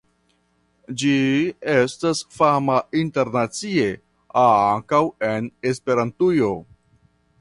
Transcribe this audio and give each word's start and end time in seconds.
Ĝi 1.01 1.11
estas 1.73 2.21
fama 2.37 2.77
internacie 3.01 3.87
ankaŭ 4.45 5.03
en 5.33 5.53
Esperantujo. 5.73 6.51